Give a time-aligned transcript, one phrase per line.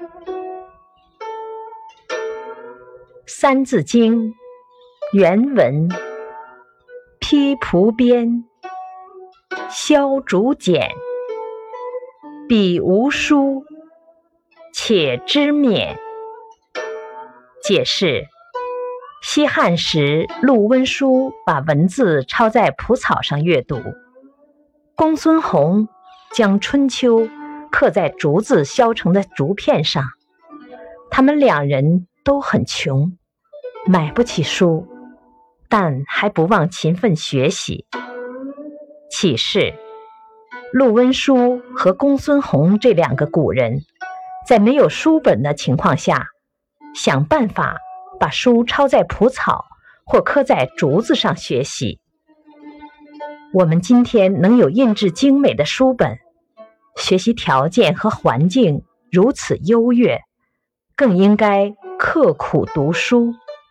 [3.26, 4.28] 《三字经》
[5.12, 5.90] 原文：
[7.18, 8.46] 披蒲鞭，
[9.68, 10.88] 削竹简，
[12.48, 13.62] 笔无书，
[14.72, 15.98] 且知勉。
[17.62, 18.24] 解释：
[19.22, 23.76] 西汉时，陆温书把文字抄在蒲草上阅读，
[24.94, 25.86] 公孙弘
[26.32, 27.20] 将《春秋》
[27.70, 30.04] 刻在竹子削成的竹片上。
[31.10, 33.16] 他们两人都很穷。
[33.86, 34.86] 买不起书，
[35.68, 37.86] 但还不忘勤奋学习。
[39.10, 39.72] 启示：
[40.70, 43.80] 陆温书和公孙弘这两个古人，
[44.46, 46.26] 在没有书本的情况下，
[46.94, 47.78] 想办法
[48.20, 49.64] 把书抄在蒲草
[50.04, 51.98] 或刻在竹子上学习。
[53.54, 56.18] 我们今天能有印制精美的书本，
[57.00, 60.20] 学习条件和环境如此优越，
[60.94, 63.34] 更应该刻苦读书。